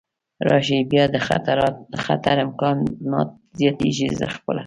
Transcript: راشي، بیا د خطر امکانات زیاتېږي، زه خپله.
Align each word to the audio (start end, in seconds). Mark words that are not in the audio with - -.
راشي، 0.47 0.79
بیا 0.91 1.03
د 1.13 1.17
خطر 2.07 2.35
امکانات 2.45 3.29
زیاتېږي، 3.59 4.07
زه 4.19 4.27
خپله. 4.35 4.59